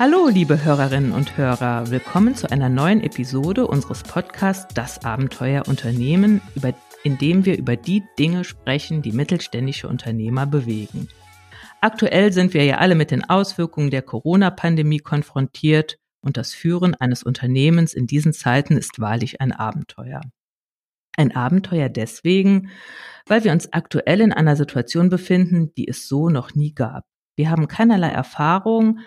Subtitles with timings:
[0.00, 1.90] Hallo, liebe Hörerinnen und Hörer.
[1.90, 6.40] Willkommen zu einer neuen Episode unseres Podcasts Das Abenteuer Unternehmen,
[7.04, 11.08] in dem wir über die Dinge sprechen, die mittelständische Unternehmer bewegen.
[11.82, 17.22] Aktuell sind wir ja alle mit den Auswirkungen der Corona-Pandemie konfrontiert und das Führen eines
[17.22, 20.22] Unternehmens in diesen Zeiten ist wahrlich ein Abenteuer.
[21.18, 22.70] Ein Abenteuer deswegen,
[23.26, 27.04] weil wir uns aktuell in einer Situation befinden, die es so noch nie gab.
[27.36, 29.00] Wir haben keinerlei Erfahrung,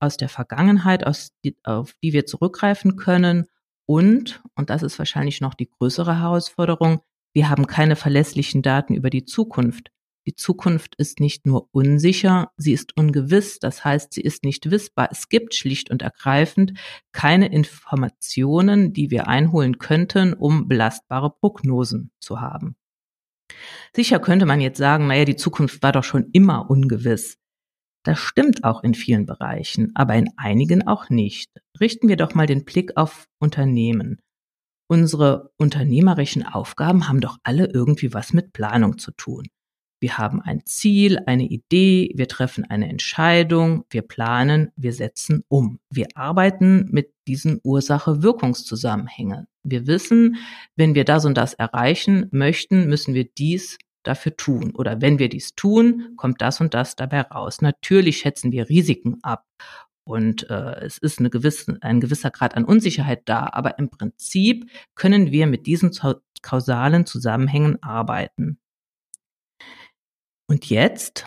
[0.00, 3.46] aus der Vergangenheit, aus die, auf die wir zurückgreifen können.
[3.86, 7.00] Und, und das ist wahrscheinlich noch die größere Herausforderung,
[7.36, 9.90] wir haben keine verlässlichen Daten über die Zukunft.
[10.26, 15.10] Die Zukunft ist nicht nur unsicher, sie ist ungewiss, das heißt, sie ist nicht wissbar.
[15.12, 16.72] Es gibt schlicht und ergreifend
[17.12, 22.74] keine Informationen, die wir einholen könnten, um belastbare Prognosen zu haben.
[23.94, 27.38] Sicher könnte man jetzt sagen, naja, die Zukunft war doch schon immer ungewiss.
[28.06, 31.50] Das stimmt auch in vielen Bereichen, aber in einigen auch nicht.
[31.80, 34.20] Richten wir doch mal den Blick auf Unternehmen.
[34.88, 39.48] Unsere unternehmerischen Aufgaben haben doch alle irgendwie was mit Planung zu tun.
[40.00, 45.80] Wir haben ein Ziel, eine Idee, wir treffen eine Entscheidung, wir planen, wir setzen um.
[45.90, 49.48] Wir arbeiten mit diesen Ursache-Wirkungszusammenhängen.
[49.64, 50.36] Wir wissen,
[50.76, 54.72] wenn wir das und das erreichen möchten, müssen wir dies dafür tun.
[54.74, 57.60] Oder wenn wir dies tun, kommt das und das dabei raus.
[57.62, 59.46] Natürlich schätzen wir Risiken ab.
[60.04, 64.70] Und äh, es ist eine gewisse, ein gewisser Grad an Unsicherheit da, aber im Prinzip
[64.94, 65.90] können wir mit diesen
[66.42, 68.58] kausalen Zusammenhängen arbeiten.
[70.48, 71.26] Und jetzt,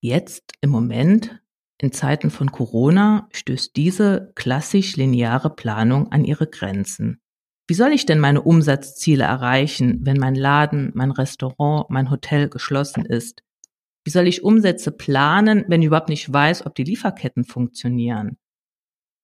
[0.00, 1.38] jetzt im Moment,
[1.78, 7.20] in Zeiten von Corona, stößt diese klassisch lineare Planung an ihre Grenzen.
[7.66, 13.06] Wie soll ich denn meine Umsatzziele erreichen, wenn mein Laden, mein Restaurant, mein Hotel geschlossen
[13.06, 13.42] ist?
[14.04, 18.36] Wie soll ich Umsätze planen, wenn ich überhaupt nicht weiß, ob die Lieferketten funktionieren?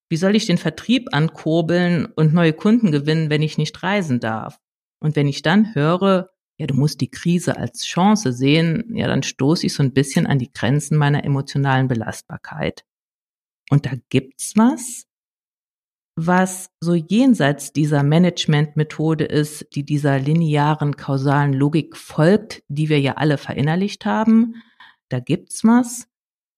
[0.09, 4.59] Wie soll ich den Vertrieb ankurbeln und neue Kunden gewinnen, wenn ich nicht reisen darf?
[5.01, 9.23] Und wenn ich dann höre, ja, du musst die Krise als Chance sehen, ja, dann
[9.23, 12.85] stoße ich so ein bisschen an die Grenzen meiner emotionalen Belastbarkeit.
[13.71, 15.07] Und da gibt's was,
[16.27, 23.15] was so jenseits dieser Managementmethode ist, die dieser linearen kausalen Logik folgt, die wir ja
[23.15, 24.57] alle verinnerlicht haben.
[25.09, 26.09] Da gibt's was,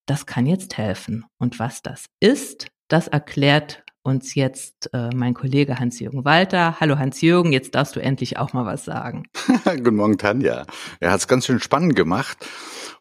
[0.07, 1.25] das kann jetzt helfen.
[1.39, 6.81] Und was das ist, das erklärt uns jetzt äh, mein Kollege Hans-Jürgen Walter.
[6.81, 9.25] Hallo Hans-Jürgen, jetzt darfst du endlich auch mal was sagen.
[9.65, 10.67] Guten Morgen, Tanja.
[11.01, 12.39] Er hat es ganz schön spannend gemacht.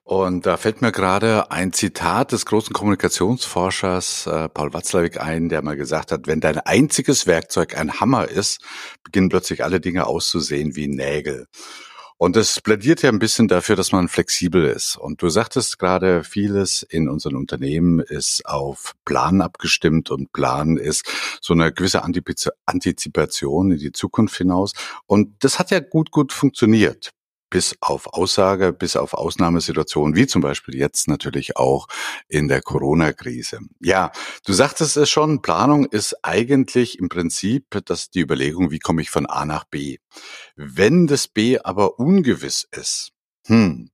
[0.04, 5.62] Und da fällt mir gerade ein Zitat des großen Kommunikationsforschers äh, Paul Watzlawick ein, der
[5.62, 8.60] mal gesagt hat, wenn dein einziges Werkzeug ein Hammer ist,
[9.04, 11.48] beginnen plötzlich alle Dinge auszusehen wie Nägel.
[12.22, 14.96] Und das plädiert ja ein bisschen dafür, dass man flexibel ist.
[14.96, 21.04] Und du sagtest gerade, vieles in unseren Unternehmen ist auf Plan abgestimmt und Plan ist
[21.42, 22.04] so eine gewisse
[22.68, 24.74] Antizipation in die Zukunft hinaus.
[25.08, 27.10] Und das hat ja gut, gut funktioniert
[27.52, 31.88] bis auf Aussage, bis auf Ausnahmesituationen, wie zum Beispiel jetzt natürlich auch
[32.28, 33.60] in der Corona-Krise.
[33.80, 34.12] Ja,
[34.46, 39.12] du sagtest es schon, Planung ist eigentlich im Prinzip das die Überlegung, wie komme ich
[39.12, 39.98] von A nach B.
[40.56, 43.12] Wenn das B aber ungewiss ist,
[43.46, 43.92] hm,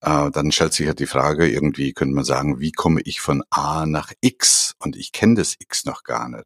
[0.00, 3.42] äh, dann stellt sich ja die Frage, irgendwie könnte man sagen, wie komme ich von
[3.50, 4.74] A nach X?
[4.78, 6.44] Und ich kenne das X noch gar nicht.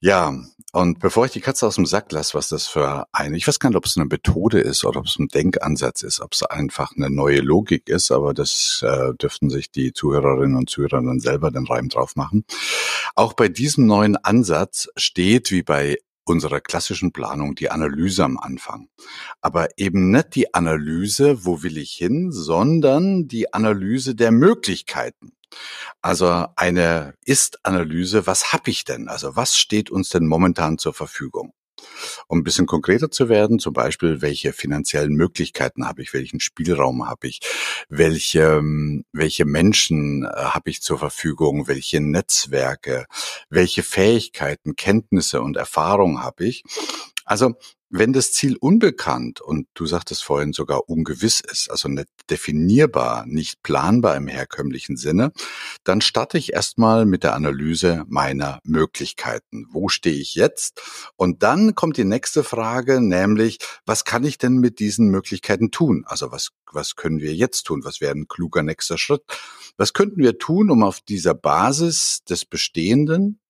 [0.00, 0.32] Ja,
[0.72, 3.58] und bevor ich die Katze aus dem Sack lasse, was das für eine, ich weiß
[3.58, 6.44] gar nicht, ob es eine Methode ist oder ob es ein Denkansatz ist, ob es
[6.44, 11.18] einfach eine neue Logik ist, aber das äh, dürften sich die Zuhörerinnen und Zuhörer dann
[11.18, 12.44] selber den Reim drauf machen.
[13.16, 18.88] Auch bei diesem neuen Ansatz steht, wie bei unserer klassischen Planung die Analyse am Anfang.
[19.40, 25.32] Aber eben nicht die Analyse, wo will ich hin, sondern die Analyse der Möglichkeiten.
[26.02, 29.08] Also eine Ist-Analyse, was habe ich denn?
[29.08, 31.52] Also was steht uns denn momentan zur Verfügung?
[32.26, 37.08] Um ein bisschen konkreter zu werden, zum Beispiel, welche finanziellen Möglichkeiten habe ich, welchen Spielraum
[37.08, 37.40] habe ich,
[37.88, 38.62] welche,
[39.12, 43.06] welche Menschen äh, habe ich zur Verfügung, welche Netzwerke,
[43.48, 46.64] welche Fähigkeiten, Kenntnisse und Erfahrungen habe ich.
[47.28, 47.56] Also
[47.90, 53.62] wenn das Ziel unbekannt und du sagtest vorhin sogar ungewiss ist, also nicht definierbar, nicht
[53.62, 55.32] planbar im herkömmlichen Sinne,
[55.84, 59.66] dann starte ich erstmal mit der Analyse meiner Möglichkeiten.
[59.70, 60.80] Wo stehe ich jetzt?
[61.16, 66.04] Und dann kommt die nächste Frage, nämlich, was kann ich denn mit diesen Möglichkeiten tun?
[66.06, 67.84] Also was, was können wir jetzt tun?
[67.84, 69.22] Was wäre ein kluger nächster Schritt?
[69.76, 73.40] Was könnten wir tun, um auf dieser Basis des Bestehenden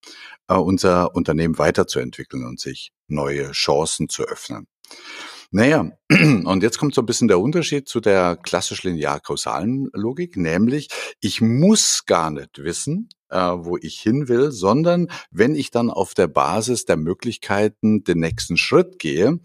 [0.48, 4.66] äh, unser Unternehmen weiterzuentwickeln und sich neue Chancen zu öffnen.
[5.50, 10.88] Naja, und jetzt kommt so ein bisschen der Unterschied zu der klassisch linear-kausalen Logik, nämlich
[11.20, 16.12] ich muss gar nicht wissen, äh, wo ich hin will, sondern wenn ich dann auf
[16.12, 19.40] der Basis der Möglichkeiten den nächsten Schritt gehe,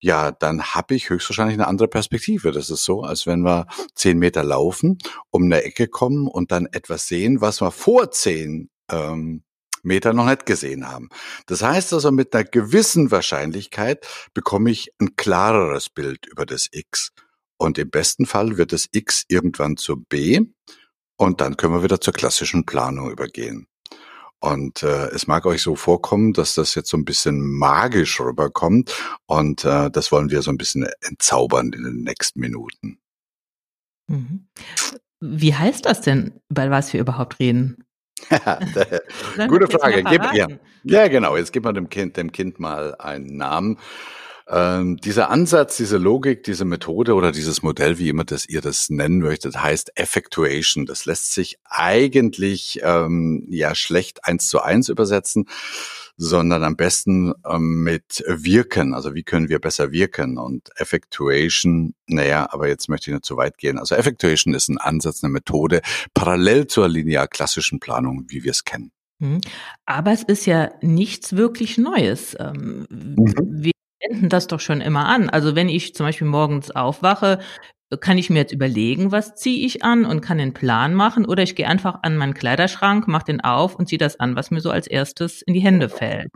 [0.00, 2.52] ja, dann habe ich höchstwahrscheinlich eine andere Perspektive.
[2.52, 4.98] Das ist so, als wenn wir zehn Meter laufen,
[5.30, 9.44] um eine Ecke kommen und dann etwas sehen, was wir vor zehn ähm,
[9.84, 11.08] Meter noch nicht gesehen haben.
[11.46, 17.10] Das heißt also, mit einer gewissen Wahrscheinlichkeit bekomme ich ein klareres Bild über das X.
[17.56, 20.40] Und im besten Fall wird das X irgendwann zu B
[21.16, 23.68] und dann können wir wieder zur klassischen Planung übergehen.
[24.40, 28.94] Und äh, es mag euch so vorkommen, dass das jetzt so ein bisschen magisch rüberkommt.
[29.24, 32.98] Und äh, das wollen wir so ein bisschen entzaubern in den nächsten Minuten.
[34.06, 34.48] Mhm.
[35.20, 37.83] Wie heißt das denn, über was wir überhaupt reden?
[39.48, 40.02] Gute Frage.
[40.04, 40.46] Gib, ja.
[40.84, 41.36] ja, genau.
[41.36, 43.78] Jetzt gib mal dem Kind, dem Kind mal einen Namen.
[44.46, 48.90] Ähm, dieser Ansatz, diese Logik, diese Methode oder dieses Modell, wie immer das ihr das
[48.90, 50.84] nennen möchtet, heißt Effectuation.
[50.84, 55.46] Das lässt sich eigentlich ähm, ja schlecht eins zu eins übersetzen,
[56.18, 58.92] sondern am besten ähm, mit wirken.
[58.92, 60.36] Also wie können wir besser wirken?
[60.36, 63.78] Und Effectuation, naja, aber jetzt möchte ich nicht zu weit gehen.
[63.78, 65.80] Also Effectuation ist ein Ansatz, eine Methode
[66.12, 68.92] parallel zur linear klassischen Planung, wie wir es kennen.
[69.20, 69.40] Mhm.
[69.86, 72.36] Aber es ist ja nichts wirklich Neues.
[72.38, 73.72] Ähm, mhm.
[74.08, 75.30] Wenden das doch schon immer an.
[75.30, 77.40] Also wenn ich zum Beispiel morgens aufwache,
[78.00, 81.42] kann ich mir jetzt überlegen, was ziehe ich an und kann den Plan machen oder
[81.42, 84.60] ich gehe einfach an meinen Kleiderschrank, mache den auf und ziehe das an, was mir
[84.60, 86.32] so als erstes in die Hände fällt.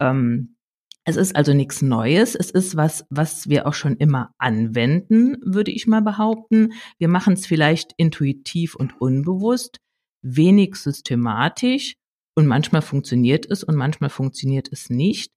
[0.00, 0.56] Ähm,
[1.04, 2.34] es ist also nichts Neues.
[2.34, 6.72] Es ist was, was wir auch schon immer anwenden, würde ich mal behaupten.
[6.98, 9.78] Wir machen es vielleicht intuitiv und unbewusst,
[10.22, 11.94] wenig systematisch
[12.36, 15.32] und manchmal funktioniert es und manchmal funktioniert es nicht.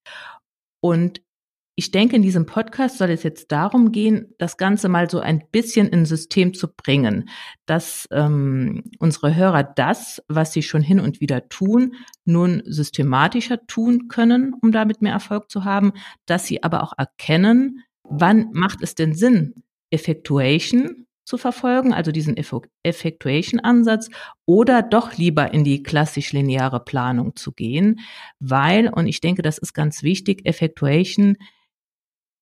[0.81, 1.21] Und
[1.75, 5.43] ich denke, in diesem Podcast soll es jetzt darum gehen, das Ganze mal so ein
[5.51, 7.29] bisschen in System zu bringen,
[7.65, 14.07] dass ähm, unsere Hörer das, was sie schon hin und wieder tun, nun systematischer tun
[14.07, 15.93] können, um damit mehr Erfolg zu haben,
[16.27, 19.55] dass sie aber auch erkennen, wann macht es denn Sinn,
[19.89, 22.35] Effectuation zu verfolgen, also diesen
[22.83, 24.09] Effectuation-Ansatz,
[24.45, 28.01] oder doch lieber in die klassisch lineare Planung zu gehen,
[28.39, 31.37] weil, und ich denke, das ist ganz wichtig, Effectuation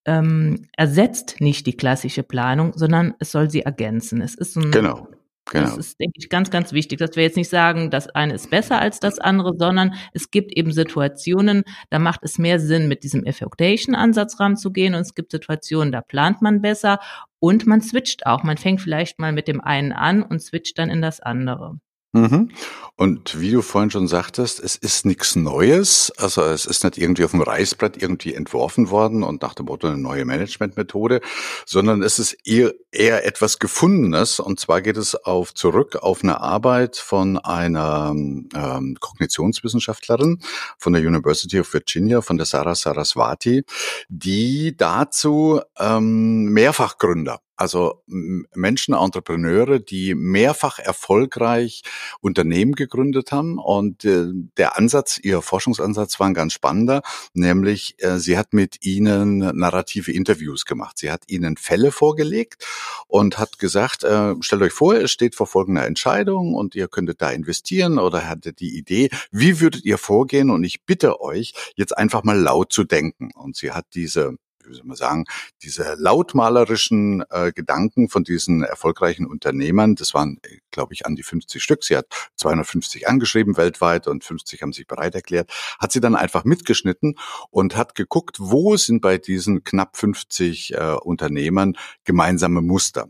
[0.05, 4.21] ähm, ersetzt nicht die klassische Planung, sondern es soll sie ergänzen.
[4.21, 5.07] Es ist ein, genau.
[5.51, 5.65] Genau.
[5.65, 8.49] Das ist, denke ich, ganz, ganz wichtig, dass wir jetzt nicht sagen, das eine ist
[8.49, 13.03] besser als das andere, sondern es gibt eben Situationen, da macht es mehr Sinn, mit
[13.03, 16.99] diesem Effectation-Ansatz ranzugehen und es gibt Situationen, da plant man besser
[17.39, 18.43] und man switcht auch.
[18.43, 21.79] Man fängt vielleicht mal mit dem einen an und switcht dann in das andere.
[22.13, 22.49] Mhm.
[22.97, 26.11] Und wie du vorhin schon sagtest, es ist nichts Neues.
[26.17, 29.87] Also es ist nicht irgendwie auf dem Reißbrett irgendwie entworfen worden und nach dem Motto
[29.87, 31.21] eine neue Managementmethode,
[31.65, 34.39] sondern es ist eher, eher etwas Gefundenes.
[34.39, 40.39] Und zwar geht es auf zurück auf eine Arbeit von einer ähm, Kognitionswissenschaftlerin
[40.77, 43.63] von der University of Virginia, von der Sarah Saraswati,
[44.09, 51.83] die dazu ähm, Mehrfachgründer also Menschen, Entrepreneure, die mehrfach erfolgreich
[52.19, 53.59] Unternehmen gegründet haben.
[53.59, 57.03] Und äh, der Ansatz, ihr Forschungsansatz war ein ganz spannender,
[57.33, 60.97] nämlich äh, sie hat mit ihnen narrative Interviews gemacht.
[60.97, 62.65] Sie hat ihnen Fälle vorgelegt
[63.07, 67.21] und hat gesagt, äh, stellt euch vor, es steht vor folgender Entscheidung und ihr könntet
[67.21, 70.49] da investieren oder hattet die Idee, wie würdet ihr vorgehen?
[70.49, 73.29] Und ich bitte euch, jetzt einfach mal laut zu denken.
[73.35, 74.37] Und sie hat diese
[74.71, 75.25] wie soll man sagen,
[75.61, 80.39] diese lautmalerischen äh, Gedanken von diesen erfolgreichen Unternehmern, das waren,
[80.71, 81.83] glaube ich, an die 50 Stück.
[81.83, 86.43] Sie hat 250 angeschrieben weltweit und 50 haben sich bereit erklärt, hat sie dann einfach
[86.43, 87.15] mitgeschnitten
[87.49, 93.07] und hat geguckt, wo sind bei diesen knapp 50 äh, Unternehmern gemeinsame Muster.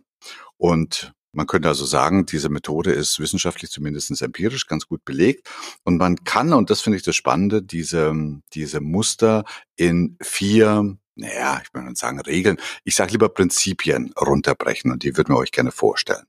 [0.57, 5.49] Und man könnte also sagen, diese Methode ist wissenschaftlich zumindest empirisch ganz gut belegt.
[5.83, 8.13] Und man kann, und das finde ich das Spannende, diese,
[8.53, 9.45] diese Muster
[9.77, 15.33] in vier naja, ich würde sagen Regeln, ich sage lieber Prinzipien runterbrechen und die würden
[15.33, 16.25] wir euch gerne vorstellen.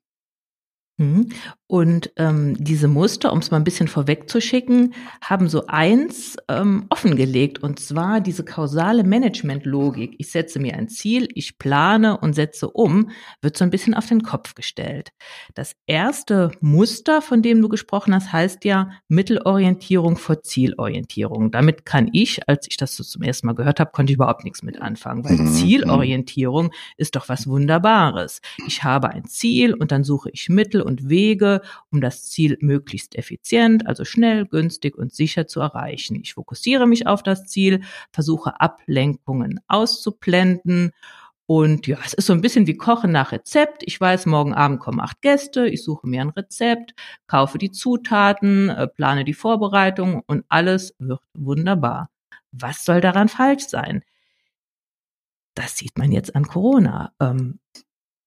[1.73, 1.79] Mhm.
[1.79, 7.63] Und ähm, diese Muster, um es mal ein bisschen vorwegzuschicken, haben so eins ähm, offengelegt,
[7.63, 10.15] und zwar diese kausale Management-Logik.
[10.19, 13.11] Ich setze mir ein Ziel, ich plane und setze um,
[13.41, 15.13] wird so ein bisschen auf den Kopf gestellt.
[15.55, 21.51] Das erste Muster, von dem du gesprochen hast, heißt ja Mittelorientierung vor Zielorientierung.
[21.51, 24.45] Damit kann ich, als ich das so zum ersten Mal gehört habe, konnte ich überhaupt
[24.45, 25.49] nichts mit anfangen, weil mhm.
[25.49, 28.41] Zielorientierung ist doch was Wunderbares.
[28.67, 33.17] Ich habe ein Ziel und dann suche ich Mittel und Wege, um das Ziel möglichst
[33.17, 36.17] effizient, also schnell, günstig und sicher zu erreichen.
[36.23, 40.93] Ich fokussiere mich auf das Ziel, versuche Ablenkungen auszublenden
[41.47, 43.83] und ja, es ist so ein bisschen wie Kochen nach Rezept.
[43.85, 46.95] Ich weiß, morgen Abend kommen acht Gäste, ich suche mir ein Rezept,
[47.27, 52.11] kaufe die Zutaten, äh, plane die Vorbereitung und alles wird wunderbar.
[52.53, 54.03] Was soll daran falsch sein?
[55.55, 57.13] Das sieht man jetzt an Corona.
[57.21, 57.59] Ähm,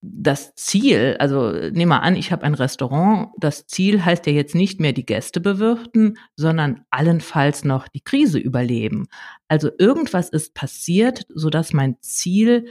[0.08, 4.54] das Ziel, also nehmen wir an, ich habe ein Restaurant, das Ziel heißt ja jetzt
[4.54, 9.08] nicht mehr die Gäste bewirten, sondern allenfalls noch die Krise überleben.
[9.48, 12.68] Also irgendwas ist passiert, sodass mein Ziel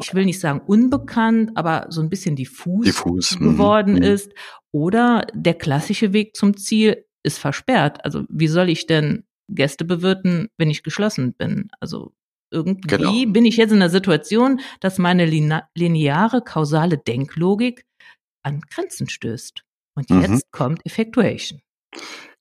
[0.00, 3.38] ich will nicht sagen unbekannt, aber so ein bisschen diffus, diffus.
[3.38, 4.02] Mhm, geworden mhm.
[4.02, 4.32] ist.
[4.70, 8.04] Oder der klassische Weg zum Ziel ist versperrt.
[8.04, 11.68] Also wie soll ich denn Gäste bewirten, wenn ich geschlossen bin?
[11.78, 12.12] Also
[12.52, 13.32] irgendwie genau.
[13.32, 17.84] bin ich jetzt in der Situation, dass meine lineare kausale Denklogik
[18.42, 19.62] an Grenzen stößt.
[19.94, 20.20] Und mhm.
[20.20, 20.50] jetzt mhm.
[20.50, 21.60] kommt Effectuation.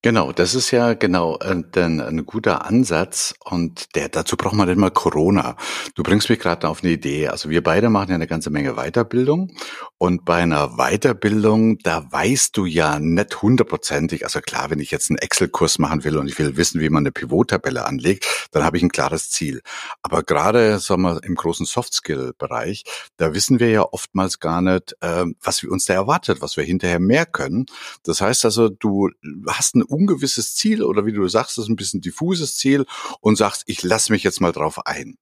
[0.04, 4.68] Genau, das ist ja genau ein, äh, ein guter Ansatz und der dazu braucht man
[4.68, 5.56] immer Corona.
[5.94, 7.28] Du bringst mich gerade auf eine Idee.
[7.28, 9.52] Also wir beide machen ja eine ganze Menge Weiterbildung
[10.00, 15.12] und bei einer Weiterbildung, da weißt du ja nicht hundertprozentig, also klar, wenn ich jetzt
[15.12, 18.78] einen Excel-Kurs machen will und ich will wissen, wie man eine Pivot-Tabelle anlegt, dann habe
[18.78, 19.62] ich ein klares Ziel.
[20.02, 22.86] Aber gerade, sagen wir, im großen Soft-Skill-Bereich,
[23.18, 26.64] da wissen wir ja oftmals gar nicht, äh, was wir uns da erwartet, was wir
[26.64, 27.68] hinterher mehr können.
[28.02, 29.12] Das heißt also, du
[29.46, 32.86] hast ein ungewisses Ziel oder wie du sagst, das ist ein bisschen diffuses Ziel
[33.20, 35.16] und sagst, ich lasse mich jetzt mal drauf ein.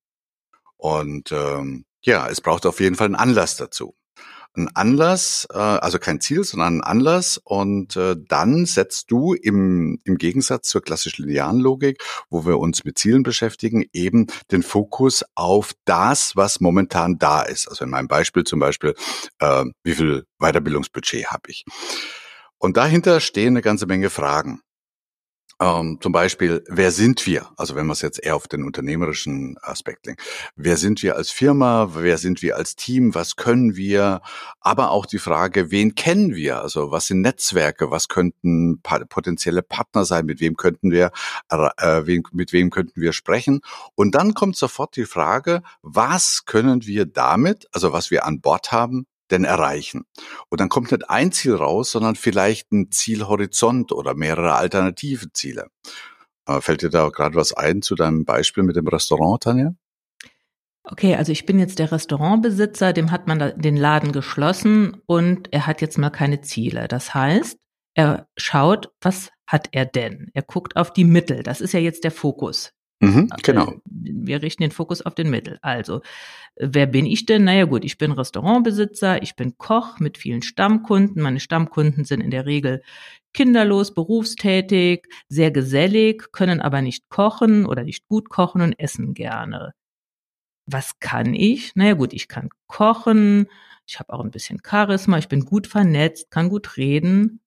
[0.77, 3.95] Und ähm, ja, es braucht auf jeden Fall einen Anlass dazu.
[4.55, 7.39] Ein Anlass, äh, also kein Ziel, sondern ein Anlass.
[7.43, 12.83] Und äh, dann setzt du im, im Gegensatz zur klassischen linearen Logik, wo wir uns
[12.83, 17.67] mit Zielen beschäftigen, eben den Fokus auf das, was momentan da ist.
[17.67, 18.95] Also in meinem Beispiel zum Beispiel,
[19.39, 21.65] äh, wie viel Weiterbildungsbudget habe ich?
[22.59, 24.61] Und dahinter stehen eine ganze Menge Fragen.
[25.61, 27.49] Ähm, zum Beispiel, wer sind wir?
[27.57, 30.21] Also wenn man es jetzt eher auf den unternehmerischen Aspekt lenkt.
[30.55, 31.89] Wer sind wir als Firma?
[31.95, 33.13] Wer sind wir als Team?
[33.13, 34.21] Was können wir?
[34.61, 36.61] Aber auch die Frage, wen kennen wir?
[36.61, 37.91] Also was sind Netzwerke?
[37.91, 40.25] Was könnten potenzielle Partner sein?
[40.25, 41.11] Mit wem könnten wir,
[41.49, 43.59] äh, mit wem könnten wir sprechen?
[43.95, 48.71] Und dann kommt sofort die Frage, was können wir damit, also was wir an Bord
[48.71, 50.05] haben, denn erreichen?
[50.49, 55.67] Und dann kommt nicht ein Ziel raus, sondern vielleicht ein Zielhorizont oder mehrere alternative Ziele.
[56.47, 59.73] Äh, fällt dir da gerade was ein zu deinem Beispiel mit dem Restaurant, Tanja?
[60.83, 65.67] Okay, also ich bin jetzt der Restaurantbesitzer, dem hat man den Laden geschlossen und er
[65.67, 66.87] hat jetzt mal keine Ziele.
[66.87, 67.59] Das heißt,
[67.93, 70.31] er schaut, was hat er denn?
[70.33, 71.43] Er guckt auf die Mittel.
[71.43, 72.71] Das ist ja jetzt der Fokus.
[72.99, 73.73] Mhm, genau.
[73.85, 75.57] Wir richten den Fokus auf den Mittel.
[75.61, 76.01] Also,
[76.57, 77.45] wer bin ich denn?
[77.45, 81.21] Naja gut, ich bin Restaurantbesitzer, ich bin Koch mit vielen Stammkunden.
[81.21, 82.81] Meine Stammkunden sind in der Regel
[83.33, 89.73] kinderlos, berufstätig, sehr gesellig, können aber nicht kochen oder nicht gut kochen und essen gerne.
[90.65, 91.75] Was kann ich?
[91.75, 93.47] Naja gut, ich kann kochen,
[93.87, 97.41] ich habe auch ein bisschen Charisma, ich bin gut vernetzt, kann gut reden,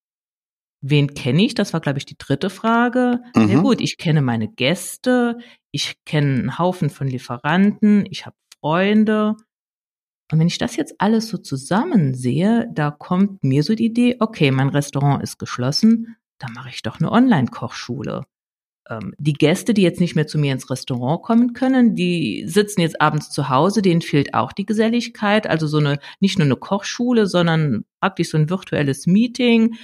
[0.82, 1.54] Wen kenne ich?
[1.54, 3.20] Das war, glaube ich, die dritte Frage.
[3.36, 3.46] Mhm.
[3.46, 5.38] Sehr gut, ich kenne meine Gäste,
[5.70, 9.36] ich kenne einen Haufen von Lieferanten, ich habe Freunde.
[10.30, 14.16] Und wenn ich das jetzt alles so zusammen sehe, da kommt mir so die Idee,
[14.18, 18.24] okay, mein Restaurant ist geschlossen, da mache ich doch eine Online-Kochschule.
[18.88, 22.80] Ähm, die Gäste, die jetzt nicht mehr zu mir ins Restaurant kommen können, die sitzen
[22.80, 25.46] jetzt abends zu Hause, denen fehlt auch die Geselligkeit.
[25.46, 29.76] Also so eine, nicht nur eine Kochschule, sondern praktisch so ein virtuelles Meeting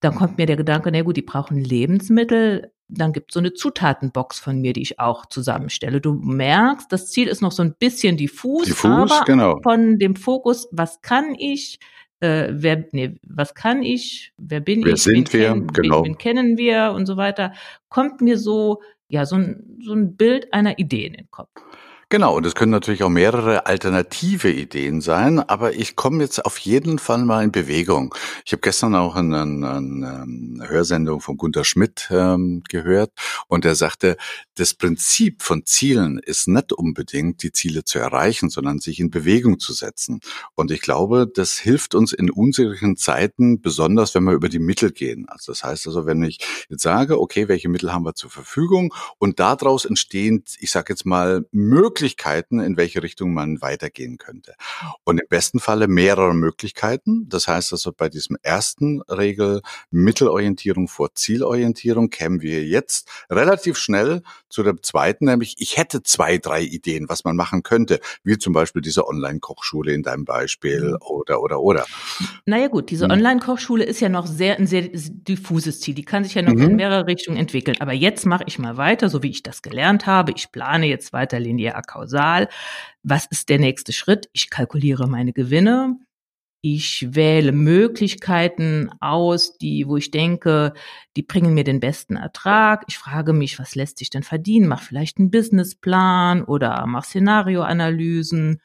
[0.00, 2.72] dann kommt mir der Gedanke, na gut, die brauchen Lebensmittel.
[2.88, 6.00] Dann gibt es so eine Zutatenbox von mir, die ich auch zusammenstelle.
[6.00, 9.60] Du merkst, das Ziel ist noch so ein bisschen diffus, diffus aber genau.
[9.62, 11.80] von dem Fokus, was kann ich,
[12.20, 16.04] äh, wer, nee, was kann ich, wer bin wer ich, sind wir, kennen, genau.
[16.04, 17.52] wen, wen kennen wir und so weiter,
[17.88, 21.50] kommt mir so, ja, so ein, so ein Bild einer Idee in den Kopf.
[22.08, 26.56] Genau, und es können natürlich auch mehrere alternative Ideen sein, aber ich komme jetzt auf
[26.58, 28.14] jeden Fall mal in Bewegung.
[28.44, 33.10] Ich habe gestern auch eine, eine, eine Hörsendung von Gunter Schmidt ähm, gehört
[33.48, 34.16] und er sagte,
[34.54, 39.58] das Prinzip von Zielen ist nicht unbedingt, die Ziele zu erreichen, sondern sich in Bewegung
[39.58, 40.20] zu setzen.
[40.54, 44.92] Und ich glaube, das hilft uns in unsicheren Zeiten, besonders wenn wir über die Mittel
[44.92, 45.26] gehen.
[45.28, 48.94] Also das heißt also, wenn ich jetzt sage, okay, welche Mittel haben wir zur Verfügung
[49.18, 54.54] und daraus entstehen, ich sage jetzt mal, möglichst Möglichkeiten, in welche Richtung man weitergehen könnte.
[55.04, 57.26] Und im besten Falle mehrere Möglichkeiten.
[57.30, 64.22] Das heißt also bei diesem ersten Regel Mittelorientierung vor Zielorientierung kämen wir jetzt relativ schnell
[64.50, 68.52] zu der zweiten, nämlich ich hätte zwei, drei Ideen, was man machen könnte, wie zum
[68.52, 70.96] Beispiel diese Online-Kochschule in deinem Beispiel mhm.
[71.00, 71.86] oder, oder, oder.
[72.44, 73.12] Naja gut, diese hm.
[73.12, 75.94] Online-Kochschule ist ja noch sehr ein sehr diffuses Ziel.
[75.94, 76.62] Die kann sich ja noch mhm.
[76.62, 77.76] in mehrere Richtungen entwickeln.
[77.80, 80.32] Aber jetzt mache ich mal weiter, so wie ich das gelernt habe.
[80.32, 82.48] Ich plane jetzt weiter linear kausal.
[83.02, 84.28] Was ist der nächste Schritt?
[84.32, 85.96] Ich kalkuliere meine Gewinne.
[86.68, 90.72] Ich wähle Möglichkeiten aus, die, wo ich denke,
[91.14, 92.84] die bringen mir den besten Ertrag.
[92.88, 94.66] Ich frage mich, was lässt sich denn verdienen?
[94.66, 98.60] Mach vielleicht einen Businessplan oder mach Szenarioanalysen.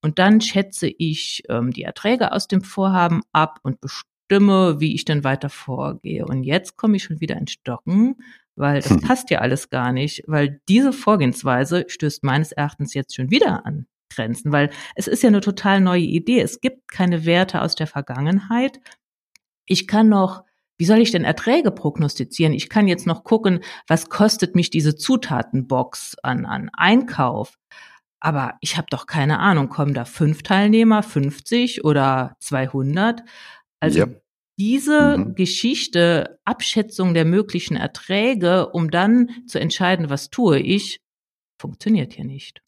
[0.00, 5.04] Und dann schätze ich ähm, die Erträge aus dem Vorhaben ab und bestimme, wie ich
[5.04, 6.24] dann weiter vorgehe.
[6.24, 8.16] Und jetzt komme ich schon wieder ins Stocken,
[8.56, 9.00] weil das hm.
[9.00, 13.86] passt ja alles gar nicht, weil diese Vorgehensweise stößt meines Erachtens jetzt schon wieder an
[14.14, 16.40] Grenzen, weil es ist ja eine total neue Idee.
[16.40, 18.80] Es gibt keine Werte aus der Vergangenheit.
[19.66, 20.44] Ich kann noch
[20.82, 22.52] wie soll ich denn Erträge prognostizieren?
[22.52, 27.56] Ich kann jetzt noch gucken, was kostet mich diese Zutatenbox an, an Einkauf.
[28.18, 33.22] Aber ich habe doch keine Ahnung, kommen da fünf Teilnehmer, 50 oder 200?
[33.78, 34.06] Also ja.
[34.58, 35.34] Diese mhm.
[35.34, 41.00] Geschichte, Abschätzung der möglichen Erträge, um dann zu entscheiden, was tue ich,
[41.58, 42.60] funktioniert hier nicht.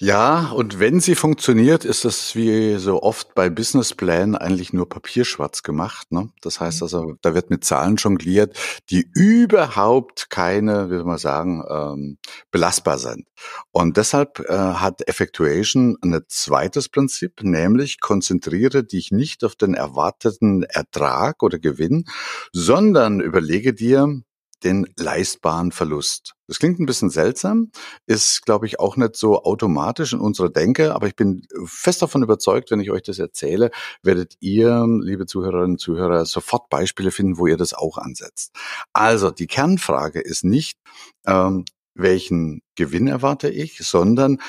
[0.00, 5.64] Ja, und wenn sie funktioniert, ist das wie so oft bei Businessplänen eigentlich nur papierschwarz
[5.64, 6.12] gemacht.
[6.12, 6.30] Ne?
[6.40, 6.84] Das heißt mhm.
[6.84, 8.56] also, da wird mit Zahlen jongliert,
[8.90, 12.18] die überhaupt keine, wie soll man sagen, ähm,
[12.52, 13.26] belastbar sind.
[13.72, 20.62] Und deshalb äh, hat Effectuation ein zweites Prinzip, nämlich konzentriere dich nicht auf den erwarteten
[20.62, 22.04] Ertrag oder Gewinn,
[22.52, 24.22] sondern überlege dir,
[24.64, 26.34] den leistbaren Verlust.
[26.46, 27.70] Das klingt ein bisschen seltsam,
[28.06, 32.22] ist, glaube ich, auch nicht so automatisch in unserer Denke, aber ich bin fest davon
[32.22, 33.70] überzeugt, wenn ich euch das erzähle,
[34.02, 38.54] werdet ihr, liebe Zuhörerinnen und Zuhörer, sofort Beispiele finden, wo ihr das auch ansetzt.
[38.92, 40.78] Also die Kernfrage ist nicht,
[41.26, 44.40] ähm, welchen Gewinn erwarte ich, sondern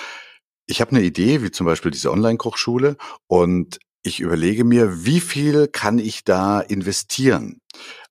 [0.65, 2.95] ich habe eine Idee, wie zum Beispiel diese Online-Kochschule,
[3.27, 7.59] und ich überlege mir, wie viel kann ich da investieren?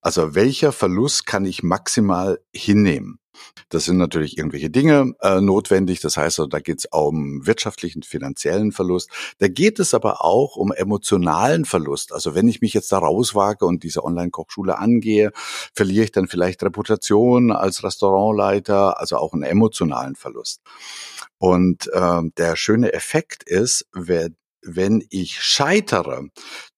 [0.01, 3.19] Also welcher Verlust kann ich maximal hinnehmen?
[3.69, 6.01] Das sind natürlich irgendwelche Dinge äh, notwendig.
[6.01, 9.11] Das heißt, da geht es um wirtschaftlichen, finanziellen Verlust.
[9.39, 12.13] Da geht es aber auch um emotionalen Verlust.
[12.13, 15.33] Also wenn ich mich jetzt da rauswage und diese Online-Kochschule angehe,
[15.75, 20.63] verliere ich dann vielleicht Reputation als Restaurantleiter, also auch einen emotionalen Verlust.
[21.39, 24.31] Und äh, der schöne Effekt ist, wer
[24.63, 26.29] wenn ich scheitere,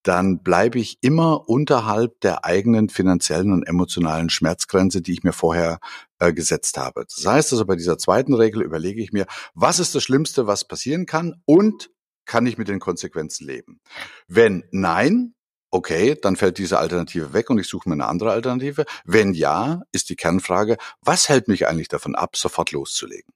[0.03, 5.79] dann bleibe ich immer unterhalb der eigenen finanziellen und emotionalen Schmerzgrenze, die ich mir vorher
[6.19, 7.05] äh, gesetzt habe.
[7.05, 10.67] Das heißt also, bei dieser zweiten Regel überlege ich mir, was ist das Schlimmste, was
[10.67, 11.91] passieren kann und
[12.25, 13.81] kann ich mit den Konsequenzen leben?
[14.29, 15.35] Wenn nein,
[15.71, 18.85] okay, dann fällt diese Alternative weg und ich suche mir eine andere Alternative.
[19.05, 23.33] Wenn ja, ist die Kernfrage, was hält mich eigentlich davon ab, sofort loszulegen?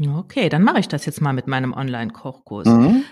[0.00, 2.68] Okay, dann mache ich das jetzt mal mit meinem Online-Kochkurs.
[2.68, 3.04] Mhm.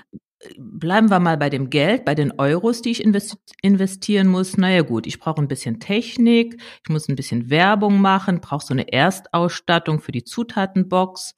[0.59, 4.57] Bleiben wir mal bei dem Geld, bei den Euros, die ich investieren muss.
[4.57, 8.75] Naja gut, ich brauche ein bisschen Technik, ich muss ein bisschen Werbung machen, brauche so
[8.75, 11.37] eine Erstausstattung für die Zutatenbox.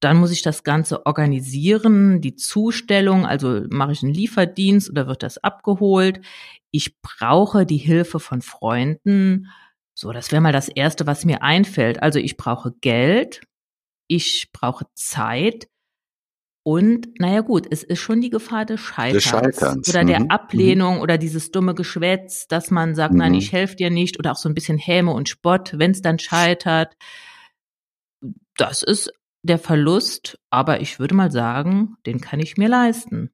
[0.00, 5.22] Dann muss ich das Ganze organisieren, die Zustellung, also mache ich einen Lieferdienst oder wird
[5.22, 6.20] das abgeholt.
[6.70, 9.48] Ich brauche die Hilfe von Freunden.
[9.94, 12.02] So, das wäre mal das Erste, was mir einfällt.
[12.02, 13.42] Also ich brauche Geld,
[14.08, 15.68] ich brauche Zeit.
[16.64, 19.88] Und naja gut, es ist schon die Gefahr des Scheiterns, des Scheiterns.
[19.88, 20.30] oder der mhm.
[20.30, 21.00] Ablehnung mhm.
[21.00, 23.18] oder dieses dumme Geschwätz, dass man sagt, mhm.
[23.18, 26.02] nein, ich helfe dir nicht oder auch so ein bisschen Häme und Spott, wenn es
[26.02, 26.94] dann scheitert.
[28.56, 29.12] Das ist
[29.42, 33.32] der Verlust, aber ich würde mal sagen, den kann ich mir leisten.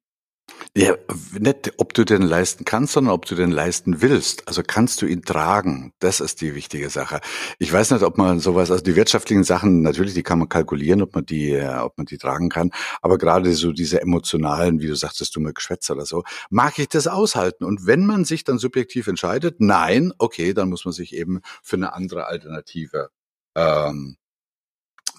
[0.77, 0.95] Ja,
[1.39, 4.47] nicht, ob du den leisten kannst, sondern ob du den leisten willst.
[4.47, 5.93] Also kannst du ihn tragen.
[5.99, 7.21] Das ist die wichtige Sache.
[7.59, 11.03] Ich weiß nicht, ob man sowas, also die wirtschaftlichen Sachen, natürlich, die kann man kalkulieren,
[11.03, 12.71] ob man die, äh, ob man die tragen kann.
[13.03, 17.07] Aber gerade so diese emotionalen, wie du sagtest, dumme Geschwätze oder so, mag ich das
[17.07, 17.65] aushalten.
[17.65, 21.77] Und wenn man sich dann subjektiv entscheidet, nein, okay, dann muss man sich eben für
[21.77, 23.09] eine andere Alternative
[23.57, 24.17] ähm,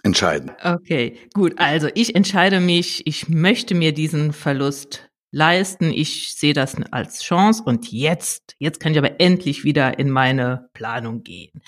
[0.04, 0.52] entscheiden.
[0.64, 1.56] Okay, gut.
[1.58, 5.92] Also ich entscheide mich, ich möchte mir diesen Verlust leisten.
[5.92, 10.70] Ich sehe das als Chance und jetzt, jetzt kann ich aber endlich wieder in meine
[10.74, 11.62] Planung gehen.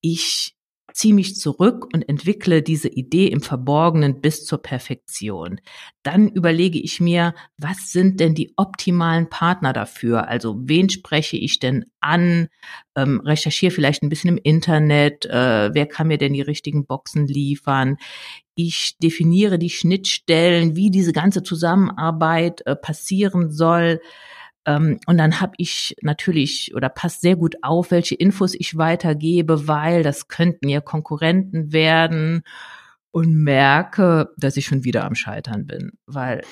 [0.00, 0.54] Ich
[0.98, 5.60] ziehe mich zurück und entwickle diese Idee im Verborgenen bis zur Perfektion.
[6.02, 10.26] Dann überlege ich mir, was sind denn die optimalen Partner dafür?
[10.26, 12.48] Also wen spreche ich denn an?
[12.96, 17.28] Ähm, recherchiere vielleicht ein bisschen im Internet, äh, wer kann mir denn die richtigen Boxen
[17.28, 17.98] liefern?
[18.58, 24.00] Ich definiere die Schnittstellen, wie diese ganze Zusammenarbeit äh, passieren soll.
[24.66, 29.68] Ähm, und dann habe ich natürlich oder passt sehr gut auf, welche Infos ich weitergebe,
[29.68, 32.42] weil das könnten ja Konkurrenten werden
[33.12, 36.42] und merke, dass ich schon wieder am Scheitern bin, weil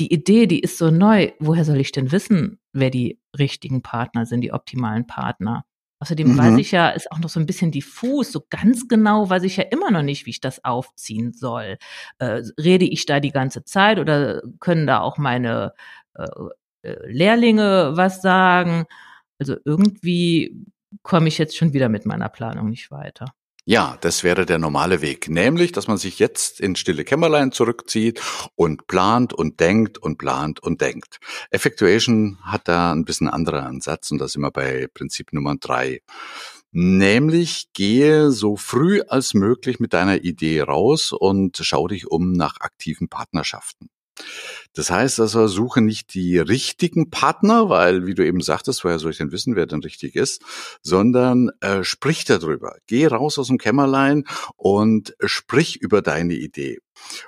[0.00, 1.30] die Idee, die ist so neu.
[1.38, 5.64] Woher soll ich denn wissen, wer die richtigen Partner sind, die optimalen Partner?
[6.00, 6.38] Außerdem mhm.
[6.38, 9.58] weiß ich ja, ist auch noch so ein bisschen diffus, so ganz genau weiß ich
[9.58, 11.76] ja immer noch nicht, wie ich das aufziehen soll.
[12.18, 15.74] Äh, rede ich da die ganze Zeit oder können da auch meine
[16.14, 16.26] äh,
[16.82, 18.86] äh Lehrlinge was sagen?
[19.38, 20.56] Also irgendwie
[21.02, 23.34] komme ich jetzt schon wieder mit meiner Planung nicht weiter.
[23.66, 28.20] Ja, das wäre der normale Weg, nämlich, dass man sich jetzt in stille Kämmerlein zurückzieht
[28.54, 31.18] und plant und denkt und plant und denkt.
[31.50, 36.00] Effectuation hat da ein bisschen anderer Ansatz und da sind wir bei Prinzip Nummer drei.
[36.72, 42.60] Nämlich gehe so früh als möglich mit deiner Idee raus und schau dich um nach
[42.60, 43.90] aktiven Partnerschaften.
[44.74, 49.10] Das heißt also, suche nicht die richtigen Partner, weil, wie du eben sagtest, woher soll
[49.10, 50.42] ich denn wissen, wer denn richtig ist,
[50.82, 52.76] sondern äh, sprich darüber.
[52.86, 54.24] Geh raus aus dem Kämmerlein
[54.56, 56.78] und sprich über deine Idee.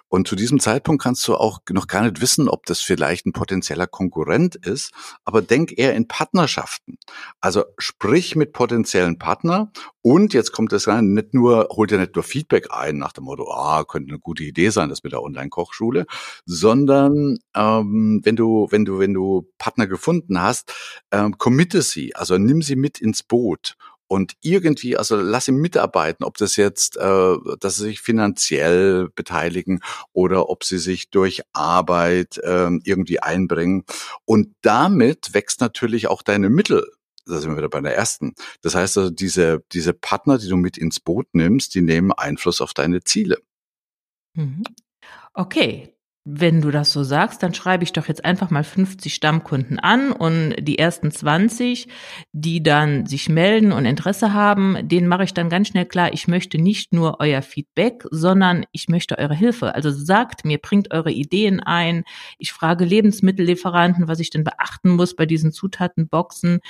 [0.09, 3.33] Und zu diesem Zeitpunkt kannst du auch noch gar nicht wissen, ob das vielleicht ein
[3.33, 4.93] potenzieller Konkurrent ist,
[5.25, 6.99] aber denk eher in Partnerschaften.
[7.41, 12.15] Also sprich mit potenziellen Partner und jetzt kommt es rein, nicht nur, hol dir nicht
[12.15, 15.23] nur Feedback ein nach dem Motto, ah, könnte eine gute Idee sein, das mit der
[15.23, 16.07] Online-Kochschule,
[16.45, 20.73] sondern ähm, wenn du, wenn du, wenn du Partner gefunden hast,
[21.11, 23.77] ähm, committe sie, also nimm sie mit ins Boot
[24.13, 29.81] und irgendwie, also lass ihn mitarbeiten, ob das jetzt, äh, dass sie sich finanziell beteiligen
[30.13, 33.85] oder ob sie sich durch Arbeit äh, irgendwie einbringen.
[34.27, 36.87] Und damit wächst natürlich auch deine Mittel.
[37.25, 38.35] Da sind wir wieder bei der ersten.
[38.61, 42.61] Das heißt also, diese, diese Partner, die du mit ins Boot nimmst, die nehmen Einfluss
[42.61, 43.39] auf deine Ziele.
[44.35, 44.63] Mhm.
[45.33, 49.81] Okay, wenn du das so sagst, dann schreibe ich doch jetzt einfach mal 50 Stammkunden
[49.81, 51.89] an und die ersten 20,
[52.33, 56.29] die dann sich melden und Interesse haben, denen mache ich dann ganz schnell klar, ich
[56.29, 59.75] möchte nicht nur euer Feedback, sondern ich möchte eure Hilfe.
[59.75, 62.05] Also sagt mir, bringt eure Ideen ein.
[62.39, 66.61] Ich frage Lebensmittellieferanten, was ich denn beachten muss bei diesen Zutatenboxen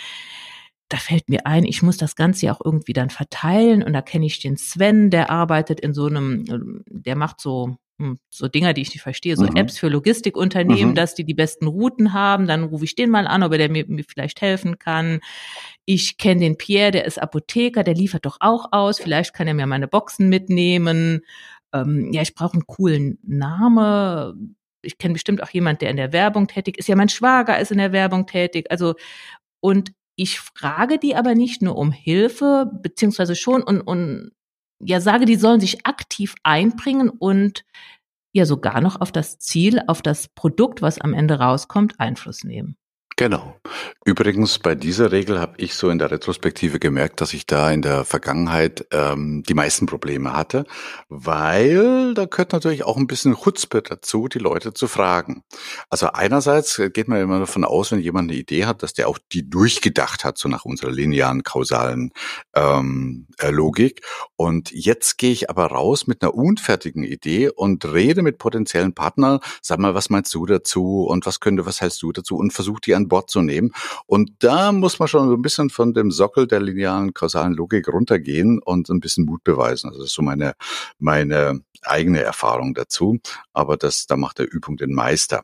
[0.92, 4.02] da fällt mir ein, ich muss das Ganze ja auch irgendwie dann verteilen und da
[4.02, 8.74] kenne ich den Sven, der arbeitet in so einem, der macht so hm, so Dinger,
[8.74, 9.56] die ich nicht verstehe, so mhm.
[9.56, 10.94] Apps für Logistikunternehmen, mhm.
[10.94, 12.46] dass die die besten Routen haben.
[12.46, 15.20] Dann rufe ich den mal an, ob er mir, mir vielleicht helfen kann.
[15.84, 18.98] Ich kenne den Pierre, der ist Apotheker, der liefert doch auch aus.
[18.98, 21.20] Vielleicht kann er mir meine Boxen mitnehmen.
[21.72, 24.34] Ähm, ja, ich brauche einen coolen Name.
[24.82, 26.88] Ich kenne bestimmt auch jemand, der in der Werbung tätig ist.
[26.88, 28.66] Ja, mein Schwager ist in der Werbung tätig.
[28.70, 28.94] Also
[29.60, 34.32] und ich frage die aber nicht nur um Hilfe, beziehungsweise schon und, und
[34.80, 37.64] ja sage, die sollen sich aktiv einbringen und
[38.32, 42.76] ja sogar noch auf das Ziel, auf das Produkt, was am Ende rauskommt, Einfluss nehmen.
[43.16, 43.60] Genau.
[44.04, 47.82] Übrigens, bei dieser Regel habe ich so in der Retrospektive gemerkt, dass ich da in
[47.82, 50.64] der Vergangenheit ähm, die meisten Probleme hatte,
[51.08, 55.42] weil da gehört natürlich auch ein bisschen Chutzpe dazu, die Leute zu fragen.
[55.90, 59.18] Also einerseits geht man immer davon aus, wenn jemand eine Idee hat, dass der auch
[59.32, 62.12] die durchgedacht hat, so nach unserer linearen, kausalen
[62.54, 64.02] ähm, äh, Logik.
[64.36, 69.38] Und jetzt gehe ich aber raus mit einer unfertigen Idee und rede mit potenziellen Partnern,
[69.60, 72.80] sag mal, was meinst du dazu und was könnte, was hältst du dazu und versuch
[72.80, 73.72] die an Bord zu nehmen.
[74.06, 77.88] Und da muss man schon so ein bisschen von dem Sockel der linearen kausalen Logik
[77.88, 79.88] runtergehen und ein bisschen Mut beweisen.
[79.88, 80.54] Also das ist so meine,
[80.98, 83.18] meine eigene Erfahrung dazu.
[83.52, 85.42] Aber das, da macht der Übung den Meister.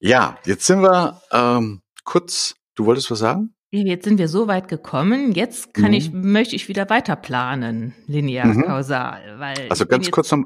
[0.00, 2.54] Ja, jetzt sind wir ähm, kurz.
[2.74, 3.54] Du wolltest was sagen?
[3.70, 5.32] Jetzt sind wir so weit gekommen.
[5.32, 5.94] Jetzt kann mhm.
[5.94, 8.62] ich, möchte ich wieder weiter planen, linear mhm.
[8.62, 10.44] kausal, weil also ganz kurz noch,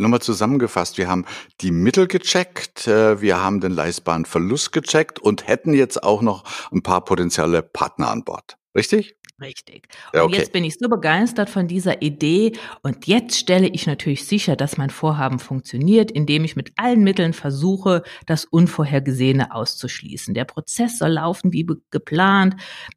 [0.00, 1.24] Nochmal zusammengefasst, wir haben
[1.60, 6.44] die Mittel gecheckt, äh, wir haben den leistbaren Verlust gecheckt und hätten jetzt auch noch
[6.70, 8.57] ein paar potenzielle Partner an Bord.
[8.76, 9.16] Richtig?
[9.40, 9.86] Richtig.
[10.12, 10.36] Und okay.
[10.36, 12.52] jetzt bin ich so begeistert von dieser Idee
[12.82, 17.32] und jetzt stelle ich natürlich sicher, dass mein Vorhaben funktioniert, indem ich mit allen Mitteln
[17.32, 20.34] versuche, das Unvorhergesehene auszuschließen.
[20.34, 22.56] Der Prozess soll laufen wie geplant.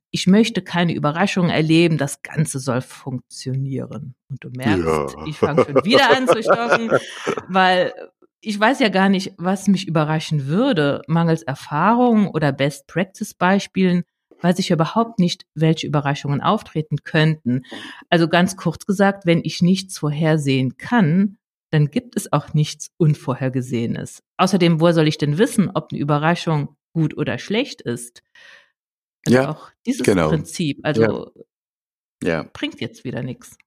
[0.10, 1.99] Ich möchte keine Überraschungen erleben.
[1.99, 4.15] Das Ganze soll funktionieren.
[4.29, 5.25] Und du merkst, ja.
[5.27, 6.89] ich fange schon wieder an zu stocken,
[7.49, 7.93] weil
[8.41, 14.03] ich weiß ja gar nicht, was mich überraschen würde, mangels Erfahrung oder Best Practice Beispielen
[14.41, 17.63] weiß ich überhaupt nicht, welche Überraschungen auftreten könnten.
[18.10, 21.38] Also ganz kurz gesagt, wenn ich nichts vorhersehen kann,
[21.71, 24.23] dann gibt es auch nichts Unvorhergesehenes.
[24.38, 28.23] Außerdem, woher soll ich denn wissen, ob eine Überraschung gut oder schlecht ist?
[29.25, 30.30] Also ja, auch dieses genau.
[30.30, 31.32] Prinzip, also
[32.21, 32.30] ja.
[32.43, 32.49] Ja.
[32.54, 33.58] bringt jetzt wieder nichts.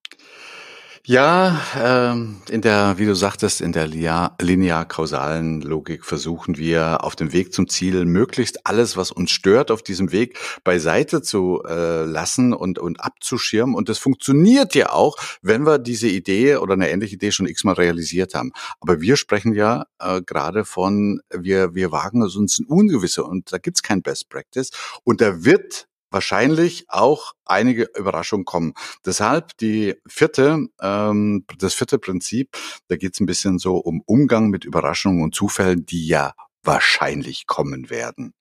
[1.07, 7.35] Ja, ähm, in der, wie du sagtest, in der linear-kausalen Logik versuchen wir auf dem
[7.35, 12.55] Weg zum Ziel möglichst alles, was uns stört, auf diesem Weg beiseite zu äh, lassen
[12.55, 13.75] und, und abzuschirmen.
[13.75, 17.75] Und das funktioniert ja auch, wenn wir diese Idee oder eine ähnliche Idee schon x-mal
[17.75, 18.53] realisiert haben.
[18.81, 23.53] Aber wir sprechen ja äh, gerade von, wir, wir wagen es uns in Ungewisse und
[23.53, 24.71] da gibt's kein Best Practice.
[25.05, 28.73] Und da wird wahrscheinlich auch einige Überraschungen kommen.
[29.05, 32.57] Deshalb die vierte, ähm, das vierte Prinzip,
[32.89, 37.47] da geht es ein bisschen so um Umgang mit Überraschungen und Zufällen, die ja wahrscheinlich
[37.47, 38.33] kommen werden.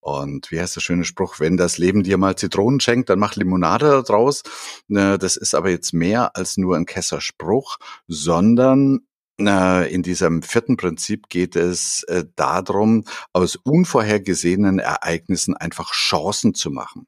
[0.00, 3.36] Und wie heißt der schöne Spruch, wenn das Leben dir mal Zitronen schenkt, dann mach
[3.36, 4.42] Limonade daraus.
[4.88, 9.06] Ne, das ist aber jetzt mehr als nur ein Kesserspruch, sondern
[9.38, 17.06] in diesem vierten Prinzip geht es äh, darum, aus unvorhergesehenen Ereignissen einfach Chancen zu machen.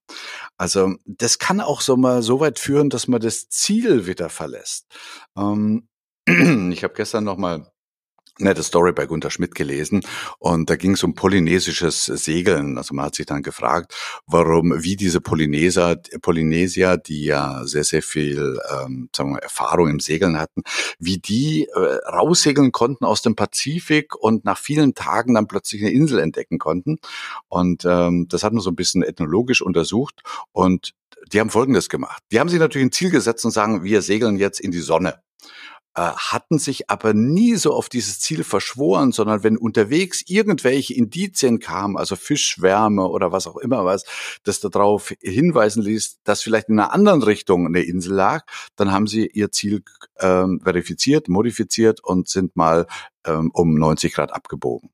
[0.56, 4.86] Also das kann auch so mal so weit führen, dass man das Ziel wieder verlässt.
[5.36, 5.88] Ähm,
[6.26, 7.70] ich habe gestern noch mal
[8.38, 10.02] nette Story bei Gunter Schmidt gelesen
[10.38, 12.78] und da ging es um polynesisches Segeln.
[12.78, 13.94] Also man hat sich dann gefragt,
[14.26, 20.00] warum, wie diese Polyneser, Polynesier, die ja sehr, sehr viel ähm, sagen wir, Erfahrung im
[20.00, 20.62] Segeln hatten,
[20.98, 25.92] wie die äh, raussegeln konnten aus dem Pazifik und nach vielen Tagen dann plötzlich eine
[25.92, 26.98] Insel entdecken konnten.
[27.48, 30.94] Und ähm, das hat man so ein bisschen ethnologisch untersucht und
[31.32, 32.22] die haben Folgendes gemacht.
[32.32, 35.20] Die haben sich natürlich ein Ziel gesetzt und sagen, wir segeln jetzt in die Sonne.
[35.96, 41.60] Äh, hatten sich aber nie so auf dieses Ziel verschworen, sondern wenn unterwegs irgendwelche Indizien
[41.60, 44.04] kamen, also Fischschwärme oder was auch immer was,
[44.42, 49.06] das darauf hinweisen ließ, dass vielleicht in einer anderen Richtung eine Insel lag, dann haben
[49.06, 49.84] sie ihr Ziel
[50.18, 52.86] ähm, verifiziert, modifiziert und sind mal
[53.24, 54.90] ähm, um 90 Grad abgebogen.